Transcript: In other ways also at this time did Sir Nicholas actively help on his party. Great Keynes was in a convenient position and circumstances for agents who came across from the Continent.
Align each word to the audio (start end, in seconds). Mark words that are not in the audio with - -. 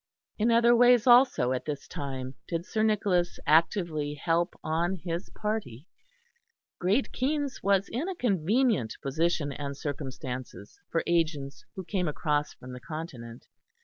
In 0.39 0.49
other 0.49 0.75
ways 0.75 1.05
also 1.05 1.51
at 1.51 1.65
this 1.65 1.87
time 1.87 2.33
did 2.47 2.65
Sir 2.65 2.81
Nicholas 2.81 3.37
actively 3.45 4.15
help 4.15 4.55
on 4.63 4.95
his 4.95 5.29
party. 5.35 5.85
Great 6.79 7.11
Keynes 7.11 7.61
was 7.61 7.87
in 7.87 8.09
a 8.09 8.15
convenient 8.15 8.97
position 9.03 9.51
and 9.51 9.77
circumstances 9.77 10.79
for 10.89 11.03
agents 11.05 11.63
who 11.75 11.83
came 11.83 12.07
across 12.07 12.51
from 12.55 12.71
the 12.73 12.79
Continent. 12.81 13.45